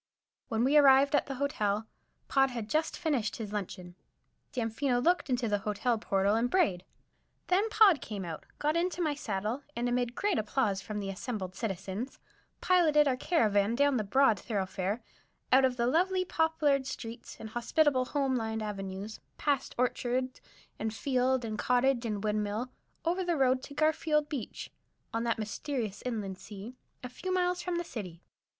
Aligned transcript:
When 0.47 0.63
we 0.63 0.77
arrived 0.77 1.13
at 1.13 1.27
the 1.27 1.35
Hotel, 1.35 1.85
Pod 2.27 2.49
had 2.49 2.67
just 2.71 2.97
finished 2.97 3.35
his 3.35 3.53
luncheon. 3.53 3.93
Damfino 4.51 4.99
looked 4.99 5.29
into 5.29 5.47
the 5.47 5.59
hotel 5.59 5.99
portal 5.99 6.33
and 6.33 6.49
brayed. 6.49 6.83
Then 7.49 7.69
Pod 7.69 8.01
came 8.01 8.25
out, 8.25 8.47
got 8.57 8.75
into 8.75 8.99
my 8.99 9.13
saddle, 9.13 9.61
and 9.75 9.87
amid 9.87 10.15
great 10.15 10.39
applause 10.39 10.81
from 10.81 10.99
the 10.99 11.11
assembled 11.11 11.53
citizens, 11.53 12.17
piloted 12.61 13.07
our 13.07 13.15
caravan 13.15 13.75
down 13.75 13.97
the 13.97 14.03
broad 14.03 14.39
thoroughfare, 14.39 15.03
out 15.51 15.65
of 15.65 15.77
the 15.77 15.85
lovely 15.85 16.25
poplared 16.25 16.87
streets 16.87 17.37
and 17.39 17.49
hospitable, 17.51 18.05
home 18.05 18.35
lined 18.35 18.63
avenues, 18.63 19.19
past 19.37 19.75
orchard 19.77 20.39
and 20.79 20.95
field 20.95 21.45
and 21.45 21.59
cottage 21.59 22.07
and 22.07 22.23
windmill, 22.23 22.71
over 23.05 23.23
the 23.23 23.37
road 23.37 23.61
to 23.61 23.75
Garfield 23.75 24.27
Beach, 24.29 24.71
on 25.13 25.25
"that 25.25 25.37
mysterious 25.37 26.01
inland 26.03 26.39
sea," 26.39 26.75
a 27.03 27.07
few 27.09 27.31
miles 27.31 27.61
from 27.61 27.75
the 27.77 27.83
city. 27.83 28.23